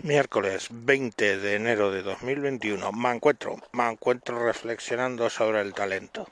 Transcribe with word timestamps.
Miércoles 0.00 0.68
20 0.70 1.36
de 1.36 1.54
enero 1.54 1.90
de 1.90 2.02
2021. 2.02 2.92
Me 2.92 3.10
encuentro, 3.10 3.60
me 3.72 3.86
encuentro 3.90 4.42
reflexionando 4.42 5.28
sobre 5.28 5.60
el 5.60 5.74
talento. 5.74 6.26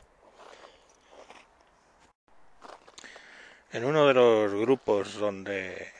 En 3.70 3.84
uno 3.84 4.08
de 4.08 4.14
los 4.14 4.54
grupos 4.54 5.16
donde 5.16 5.92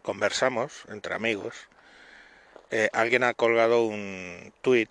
conversamos 0.00 0.84
entre 0.88 1.14
amigos, 1.14 1.54
eh, 2.70 2.88
alguien 2.94 3.24
ha 3.24 3.34
colgado 3.34 3.84
un 3.84 4.50
tuit 4.62 4.88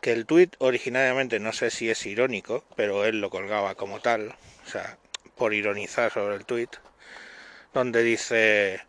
que 0.00 0.12
el 0.12 0.24
tuit 0.24 0.56
originariamente 0.58 1.38
no 1.38 1.52
sé 1.52 1.70
si 1.70 1.90
es 1.90 2.06
irónico, 2.06 2.64
pero 2.76 3.04
él 3.04 3.20
lo 3.20 3.28
colgaba 3.28 3.74
como 3.74 4.00
tal, 4.00 4.34
o 4.66 4.68
sea, 4.70 4.96
por 5.36 5.52
ironizar 5.52 6.10
sobre 6.10 6.36
el 6.36 6.46
tuit, 6.46 6.76
donde 7.74 8.02
dice 8.02 8.80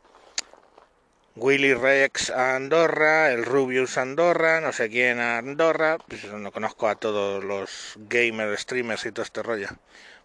Willy 1.35 1.73
Rex 1.73 2.29
a 2.29 2.55
Andorra, 2.55 3.31
el 3.31 3.45
Rubius 3.45 3.97
Andorra, 3.97 4.59
no 4.59 4.73
sé 4.73 4.89
quién 4.89 5.19
Andorra, 5.19 5.97
pues 5.97 6.25
no 6.25 6.51
conozco 6.51 6.89
a 6.89 6.95
todos 6.95 7.41
los 7.43 7.95
gamers, 7.97 8.59
streamers 8.61 9.05
y 9.05 9.11
todo 9.13 9.23
este 9.23 9.41
rollo. 9.41 9.69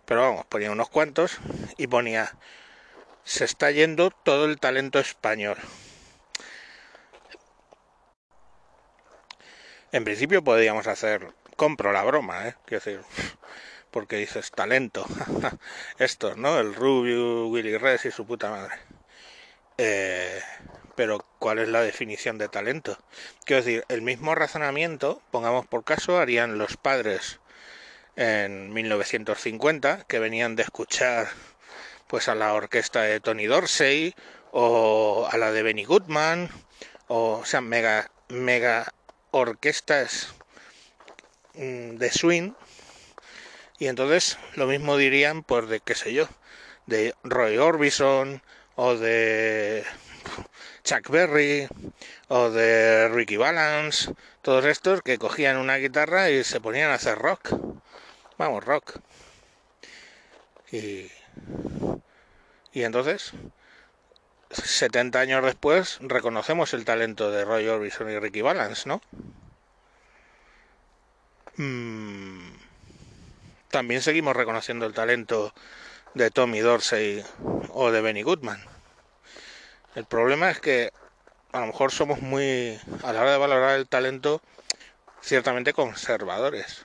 Pero 0.04 0.22
vamos, 0.22 0.46
ponía 0.46 0.72
unos 0.72 0.88
cuantos 0.88 1.38
y 1.76 1.86
ponía, 1.86 2.36
se 3.22 3.44
está 3.44 3.70
yendo 3.70 4.10
todo 4.10 4.46
el 4.46 4.58
talento 4.58 4.98
español. 4.98 5.56
En 9.92 10.04
principio 10.04 10.42
podríamos 10.42 10.88
hacer, 10.88 11.28
compro 11.56 11.92
la 11.92 12.02
broma, 12.02 12.48
¿eh? 12.48 12.56
Quiero 12.66 12.84
decir, 12.84 13.00
porque 13.92 14.16
dices 14.16 14.50
talento. 14.50 15.06
Estos, 15.98 16.36
¿no? 16.36 16.58
El 16.58 16.74
Rubius, 16.74 17.50
Willy 17.50 17.78
Rex 17.78 18.06
y 18.06 18.10
su 18.10 18.26
puta 18.26 18.50
madre. 18.50 18.74
Eh, 19.78 20.40
pero 20.96 21.24
¿cuál 21.38 21.58
es 21.58 21.68
la 21.68 21.82
definición 21.82 22.38
de 22.38 22.48
talento? 22.48 22.98
Quiero 23.44 23.62
decir, 23.62 23.84
el 23.88 24.02
mismo 24.02 24.34
razonamiento, 24.34 25.22
pongamos 25.30 25.66
por 25.66 25.84
caso, 25.84 26.18
harían 26.18 26.58
los 26.58 26.76
padres 26.76 27.38
en 28.16 28.72
1950, 28.72 30.04
que 30.08 30.18
venían 30.18 30.56
de 30.56 30.62
escuchar 30.62 31.28
pues 32.08 32.28
a 32.28 32.34
la 32.34 32.54
orquesta 32.54 33.02
de 33.02 33.20
Tony 33.20 33.46
Dorsey 33.46 34.14
o 34.52 35.28
a 35.30 35.36
la 35.36 35.52
de 35.52 35.62
Benny 35.62 35.84
Goodman 35.84 36.48
o, 37.08 37.38
o 37.38 37.44
sea, 37.44 37.60
mega 37.60 38.10
mega 38.28 38.92
orquestas 39.30 40.34
mm, 41.54 41.96
de 41.96 42.10
swing 42.10 42.52
y 43.78 43.88
entonces 43.88 44.38
lo 44.54 44.66
mismo 44.66 44.96
dirían 44.96 45.42
pues 45.42 45.68
de 45.68 45.80
qué 45.80 45.94
sé 45.94 46.12
yo, 46.12 46.28
de 46.86 47.14
Roy 47.22 47.58
Orbison 47.58 48.42
o 48.74 48.94
de 48.94 49.84
Chuck 50.86 51.10
Berry 51.10 51.66
o 52.28 52.50
de 52.50 53.08
Ricky 53.08 53.36
Valance, 53.36 54.14
todos 54.40 54.64
estos 54.64 55.02
que 55.02 55.18
cogían 55.18 55.56
una 55.56 55.78
guitarra 55.78 56.30
y 56.30 56.44
se 56.44 56.60
ponían 56.60 56.92
a 56.92 56.94
hacer 56.94 57.18
rock. 57.18 57.50
Vamos, 58.38 58.62
rock. 58.62 59.00
Y, 60.70 61.10
y 62.72 62.84
entonces, 62.84 63.32
70 64.50 65.18
años 65.18 65.44
después, 65.44 65.98
reconocemos 66.02 66.72
el 66.72 66.84
talento 66.84 67.32
de 67.32 67.44
Roy 67.44 67.66
Orbison 67.66 68.08
y 68.08 68.20
Ricky 68.20 68.42
Valance, 68.42 68.88
¿no? 68.88 69.02
Mm, 71.56 72.52
también 73.70 74.02
seguimos 74.02 74.36
reconociendo 74.36 74.86
el 74.86 74.94
talento 74.94 75.52
de 76.14 76.30
Tommy 76.30 76.60
Dorsey 76.60 77.24
o 77.70 77.90
de 77.90 78.00
Benny 78.00 78.22
Goodman. 78.22 78.75
El 79.96 80.04
problema 80.04 80.50
es 80.50 80.60
que 80.60 80.92
a 81.52 81.60
lo 81.60 81.68
mejor 81.68 81.90
somos 81.90 82.20
muy, 82.20 82.78
a 83.02 83.14
la 83.14 83.22
hora 83.22 83.32
de 83.32 83.38
valorar 83.38 83.78
el 83.78 83.88
talento, 83.88 84.42
ciertamente 85.22 85.72
conservadores. 85.72 86.84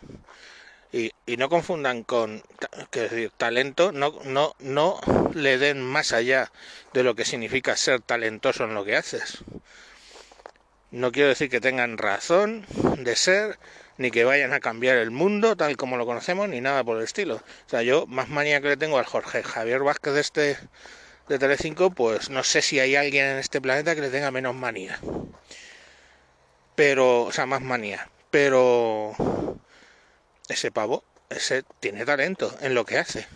Y, 0.94 1.12
y 1.26 1.36
no 1.36 1.50
confundan 1.50 2.04
con, 2.04 2.42
que 2.90 3.02
decir, 3.02 3.34
talento, 3.36 3.92
no, 3.92 4.18
no, 4.24 4.56
no 4.60 5.02
le 5.34 5.58
den 5.58 5.82
más 5.82 6.14
allá 6.14 6.54
de 6.94 7.04
lo 7.04 7.14
que 7.14 7.26
significa 7.26 7.76
ser 7.76 8.00
talentoso 8.00 8.64
en 8.64 8.76
lo 8.76 8.86
que 8.86 8.96
haces. 8.96 9.44
No 10.90 11.12
quiero 11.12 11.28
decir 11.28 11.50
que 11.50 11.60
tengan 11.60 11.98
razón 11.98 12.66
de 12.98 13.18
ser, 13.18 13.60
ni 13.98 14.10
que 14.10 14.24
vayan 14.24 14.54
a 14.54 14.62
cambiar 14.62 14.96
el 14.96 15.12
mundo 15.12 15.58
tal 15.58 15.76
como 15.76 15.98
lo 15.98 16.06
conocemos, 16.06 16.48
ni 16.48 16.62
nada 16.62 16.82
por 16.86 16.96
el 16.96 17.04
estilo. 17.04 17.36
O 17.36 17.70
sea, 17.70 17.82
yo 17.82 18.08
más 18.08 18.30
manía 18.30 18.62
que 18.62 18.70
le 18.70 18.78
tengo 18.78 19.00
al 19.00 19.06
Jorge 19.06 19.44
Javier 19.44 19.82
Vázquez 19.84 20.14
de 20.14 20.22
este 20.22 20.58
de 21.32 21.40
Telecinco, 21.40 21.92
pues 21.92 22.30
no 22.30 22.44
sé 22.44 22.62
si 22.62 22.82
hay 22.82 22.98
alguien 22.98 23.26
en 23.26 23.38
este 23.38 23.62
planeta 23.62 23.96
que 23.96 24.02
le 24.02 24.10
tenga 24.10 24.32
menos 24.32 24.54
manía. 24.54 25.00
Pero, 26.76 27.24
o 27.24 27.32
sea, 27.32 27.46
más 27.46 27.62
manía. 27.62 28.10
Pero 28.30 29.16
ese 30.50 30.72
pavo, 30.72 31.06
ese 31.30 31.64
tiene 31.80 32.04
talento 32.04 32.54
en 32.60 32.76
lo 32.76 32.86
que 32.86 32.98
hace. 32.98 33.28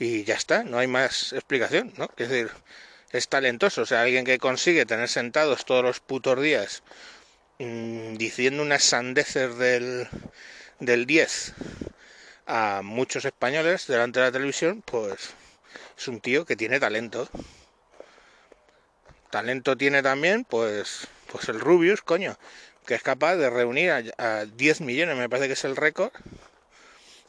Y 0.00 0.24
ya 0.24 0.34
está, 0.34 0.64
no 0.64 0.78
hay 0.78 0.88
más 0.88 1.32
explicación, 1.32 1.94
¿no? 1.96 2.10
Es 2.16 2.28
decir, 2.28 2.50
es 3.12 3.28
talentoso, 3.28 3.82
o 3.82 3.86
sea, 3.86 4.02
alguien 4.02 4.24
que 4.24 4.38
consigue 4.38 4.84
tener 4.84 5.08
sentados 5.08 5.64
todos 5.64 5.84
los 5.84 6.00
putos 6.00 6.42
días 6.42 6.82
mmm, 7.60 8.14
diciendo 8.14 8.60
unas 8.62 8.82
sandeces 8.82 9.56
del, 9.56 10.08
del 10.80 11.06
10 11.06 11.54
a 12.46 12.80
muchos 12.82 13.24
españoles 13.24 13.86
delante 13.86 14.18
de 14.18 14.26
la 14.26 14.32
televisión, 14.32 14.82
pues 14.84 15.34
es 15.96 16.08
un 16.08 16.20
tío 16.20 16.44
que 16.44 16.56
tiene 16.56 16.80
talento. 16.80 17.28
Talento 19.30 19.76
tiene 19.76 20.02
también, 20.02 20.44
pues, 20.44 21.08
pues 21.30 21.48
el 21.48 21.60
Rubius, 21.60 22.02
coño, 22.02 22.36
que 22.86 22.94
es 22.94 23.02
capaz 23.02 23.36
de 23.36 23.50
reunir 23.50 23.90
a, 23.90 24.02
a 24.18 24.44
10 24.44 24.80
millones, 24.80 25.16
me 25.16 25.28
parece 25.28 25.48
que 25.48 25.54
es 25.54 25.64
el 25.64 25.76
récord, 25.76 26.12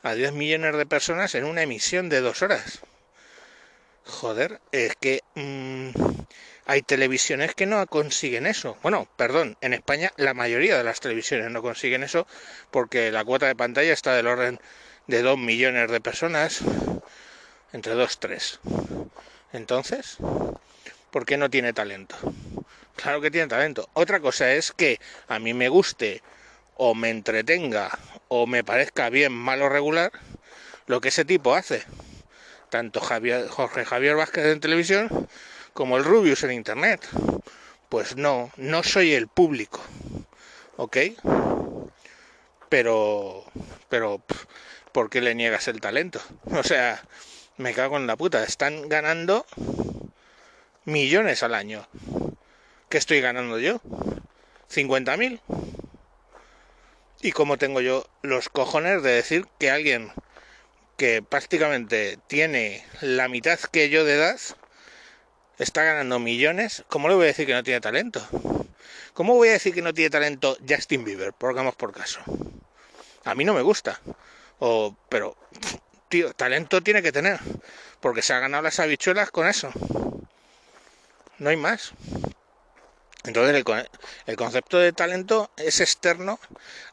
a 0.04 0.14
10 0.14 0.34
millones 0.34 0.78
de 0.78 0.86
personas 0.86 1.34
en 1.36 1.46
una 1.46 1.64
emisión 1.64 2.10
de 2.10 2.22
dos 2.22 2.42
horas. 2.44 2.82
Joder, 4.06 4.62
es 4.72 4.96
que 4.96 5.22
mmm, 5.34 5.90
hay 6.68 6.84
televisiones 6.84 7.56
que 7.56 7.66
no 7.66 7.86
consiguen 7.88 8.46
eso. 8.46 8.78
Bueno, 8.84 9.08
perdón, 9.18 9.58
en 9.62 9.74
España 9.74 10.14
la 10.18 10.36
mayoría 10.36 10.78
de 10.78 10.84
las 10.84 11.00
televisiones 11.00 11.50
no 11.50 11.64
consiguen 11.64 12.04
eso 12.04 12.28
porque 12.70 13.12
la 13.12 13.26
cuota 13.26 13.48
de 13.48 13.56
pantalla 13.56 13.94
está 13.94 14.14
del 14.14 14.28
orden 14.28 14.60
de 15.08 15.22
2 15.24 15.40
millones 15.40 15.90
de 15.90 16.02
personas 16.02 16.62
entre 17.76 17.94
dos, 17.94 18.20
tres. 18.20 18.60
Entonces, 19.52 20.16
¿por 21.12 21.26
qué 21.26 21.36
no 21.36 21.50
tiene 21.50 21.74
talento? 21.74 22.16
Claro 22.96 23.20
que 23.20 23.30
tiene 23.30 23.48
talento. 23.48 23.90
Otra 23.94 24.22
cosa 24.22 24.54
es 24.54 24.72
que 24.72 25.02
a 25.28 25.40
mí 25.40 25.54
me 25.54 25.68
guste 25.68 26.24
o 26.78 26.96
me 26.96 27.10
entretenga 27.10 27.92
o 28.30 28.48
me 28.48 28.64
parezca 28.64 29.10
bien, 29.10 29.34
malo, 29.34 29.68
regular 29.68 30.14
lo 30.88 31.02
que 31.02 31.10
ese 31.10 31.26
tipo 31.26 31.54
hace. 31.54 31.84
Tanto 32.70 33.02
Javier, 33.02 33.50
Jorge 33.50 33.84
Javier 33.84 34.16
Vázquez 34.16 34.46
en 34.46 34.62
televisión 34.62 35.28
como 35.74 35.98
el 35.98 36.06
Rubius 36.06 36.44
en 36.44 36.54
internet. 36.54 37.06
Pues 37.90 38.16
no, 38.16 38.52
no 38.56 38.84
soy 38.84 39.14
el 39.14 39.28
público. 39.28 39.82
¿Ok? 40.78 40.98
Pero, 42.70 43.44
pero, 43.90 44.22
¿por 44.94 45.10
qué 45.10 45.20
le 45.20 45.36
niegas 45.36 45.68
el 45.68 45.82
talento? 45.82 46.22
O 46.56 46.64
sea, 46.64 47.04
me 47.58 47.74
cago 47.74 47.98
en 47.98 48.08
la 48.08 48.16
puta, 48.16 48.44
están 48.44 48.90
ganando 48.90 49.46
millones 50.84 51.44
al 51.44 51.54
año. 51.56 51.88
¿Qué 52.90 52.98
estoy 52.98 53.22
ganando 53.22 53.60
yo? 53.60 53.82
¿50.000? 54.74 55.40
¿Y 57.22 57.32
cómo 57.32 57.58
tengo 57.58 57.82
yo 57.82 58.06
los 58.22 58.50
cojones 58.50 59.02
de 59.02 59.12
decir 59.12 59.48
que 59.60 59.72
alguien 59.72 60.12
que 60.98 61.22
prácticamente 61.22 62.20
tiene 62.28 62.86
la 63.02 63.28
mitad 63.28 63.60
que 63.60 63.90
yo 63.90 64.06
de 64.06 64.16
edad 64.16 64.40
está 65.58 65.84
ganando 65.84 66.20
millones? 66.20 66.84
¿Cómo 66.88 67.08
le 67.08 67.16
voy 67.16 67.24
a 67.24 67.28
decir 67.28 67.48
que 67.48 67.54
no 67.54 67.64
tiene 67.64 67.82
talento? 67.82 68.26
¿Cómo 69.14 69.34
voy 69.36 69.50
a 69.50 69.54
decir 69.54 69.74
que 69.74 69.82
no 69.82 69.94
tiene 69.94 70.10
talento 70.10 70.58
Justin 70.68 71.06
Bieber? 71.06 71.34
Pongamos 71.34 71.76
por 71.76 71.94
caso. 71.94 72.20
A 73.24 73.34
mí 73.34 73.46
no 73.46 73.54
me 73.54 73.62
gusta. 73.62 74.00
O, 74.60 74.96
pero 75.10 75.36
tío, 76.10 76.34
talento 76.34 76.82
tiene 76.82 77.02
que 77.02 77.12
tener, 77.12 77.40
porque 78.00 78.22
se 78.22 78.34
ha 78.34 78.40
ganado 78.40 78.64
las 78.64 78.80
habichuelas 78.80 79.32
con 79.32 79.48
eso. 79.48 79.72
No 81.38 81.50
hay 81.50 81.58
más. 81.58 81.94
Entonces 83.26 83.56
el, 84.28 84.36
concepto 84.38 84.78
de 84.78 84.94
talento 84.94 85.50
es 85.58 85.82
externo 85.82 86.40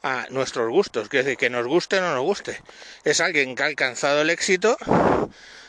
a 0.02 0.26
nuestros 0.30 0.70
gustos, 0.70 1.08
quiere 1.10 1.24
decir 1.24 1.38
que 1.38 1.50
nos 1.50 1.66
guste 1.66 1.98
o 1.98 2.00
no 2.00 2.14
nos 2.14 2.22
guste. 2.22 2.58
Es 3.04 3.20
alguien 3.20 3.54
que 3.54 3.62
ha 3.62 3.66
alcanzado 3.66 4.22
el 4.22 4.30
éxito 4.30 4.76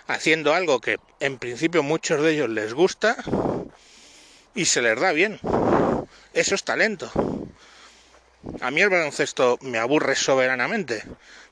haciendo 0.07 0.53
algo 0.53 0.79
que 0.79 0.97
en 1.19 1.37
principio 1.37 1.83
muchos 1.83 2.21
de 2.21 2.31
ellos 2.31 2.49
les 2.49 2.73
gusta 2.73 3.17
y 4.55 4.65
se 4.65 4.81
les 4.81 4.99
da 4.99 5.11
bien. 5.11 5.39
Eso 6.33 6.55
es 6.55 6.63
talento. 6.63 7.11
A 8.59 8.71
mí 8.71 8.81
el 8.81 8.89
baloncesto 8.89 9.57
me 9.61 9.77
aburre 9.77 10.15
soberanamente, 10.15 11.03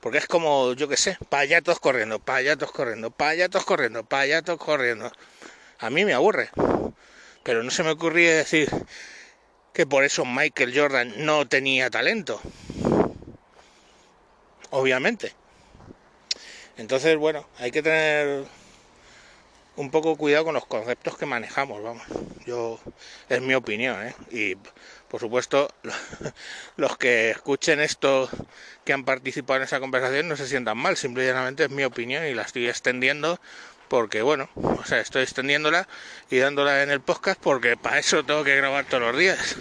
porque 0.01 0.17
es 0.17 0.27
como, 0.27 0.73
yo 0.73 0.88
qué 0.88 0.97
sé, 0.97 1.17
payatos 1.29 1.79
corriendo, 1.79 2.19
payatos 2.19 2.71
corriendo, 2.71 3.11
payatos 3.11 3.63
corriendo, 3.63 4.03
payatos 4.03 4.57
corriendo. 4.57 5.11
A 5.79 5.89
mí 5.89 6.03
me 6.05 6.13
aburre. 6.13 6.49
Pero 7.43 7.63
no 7.63 7.71
se 7.71 7.83
me 7.83 7.91
ocurría 7.91 8.35
decir 8.35 8.69
que 9.73 9.88
por 9.88 10.03
eso 10.03 10.25
Michael 10.25 10.77
Jordan 10.77 11.13
no 11.17 11.47
tenía 11.47 11.89
talento. 11.89 12.41
Obviamente. 14.69 15.33
Entonces, 16.77 17.17
bueno, 17.17 17.47
hay 17.57 17.71
que 17.71 17.81
tener 17.81 18.45
un 19.75 19.89
poco 19.91 20.15
cuidado 20.15 20.45
con 20.45 20.53
los 20.53 20.65
conceptos 20.65 21.18
que 21.18 21.25
manejamos, 21.25 21.81
vamos. 21.81 22.03
Yo 22.45 22.79
es 23.29 23.41
mi 23.41 23.53
opinión, 23.53 24.06
¿eh? 24.06 24.15
Y 24.31 24.56
por 25.07 25.19
supuesto, 25.19 25.69
los 26.77 26.97
que 26.97 27.31
escuchen 27.31 27.79
esto 27.79 28.29
que 28.85 28.94
han 28.94 29.06
participado 29.06 29.57
en 29.57 29.63
esa 29.63 29.79
conversación 29.79 30.27
no 30.27 30.35
se 30.35 30.47
sientan 30.47 30.77
mal, 30.77 30.97
simplemente 30.97 31.65
es 31.65 31.69
mi 31.69 31.83
opinión 31.83 32.25
y 32.25 32.33
la 32.33 32.44
estoy 32.44 32.68
extendiendo 32.68 33.39
porque 33.91 34.21
bueno, 34.21 34.50
o 34.56 34.85
sea, 34.85 35.01
estoy 35.01 35.23
extendiéndola 35.23 35.85
y 36.29 36.38
dándola 36.38 36.81
en 36.81 36.91
el 36.91 37.01
podcast 37.01 37.38
porque 37.41 37.75
para 37.75 38.00
eso 38.00 38.24
tengo 38.24 38.41
que 38.45 38.56
grabar 38.56 38.85
todos 38.85 39.03
los 39.03 39.17
días. 39.17 39.57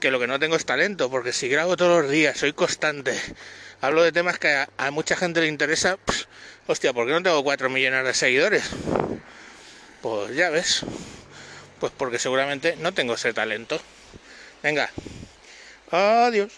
Que 0.00 0.10
lo 0.10 0.20
que 0.20 0.26
no 0.26 0.38
tengo 0.38 0.54
es 0.54 0.66
talento, 0.66 1.10
porque 1.10 1.32
si 1.32 1.48
grabo 1.48 1.78
todos 1.78 2.02
los 2.02 2.10
días, 2.10 2.36
soy 2.36 2.52
constante, 2.52 3.18
hablo 3.80 4.02
de 4.02 4.12
temas 4.12 4.38
que 4.38 4.66
a, 4.76 4.90
mucha 4.90 5.16
gente 5.16 5.40
le 5.40 5.46
interesa, 5.46 5.96
hostia, 6.66 6.92
¿por 6.92 7.06
qué 7.06 7.12
no 7.12 7.22
tengo 7.22 7.42
4 7.44 7.68
millones 7.68 8.04
de 8.04 8.14
seguidores? 8.14 8.64
Pues 10.02 10.34
ya 10.34 10.50
ves, 10.50 10.84
pues 11.80 11.92
porque 11.96 12.18
seguramente 12.18 12.76
no 12.76 12.92
tengo 12.92 13.14
ese 13.14 13.32
talento. 13.32 13.80
Venga, 14.62 14.90
adiós. 15.90 16.52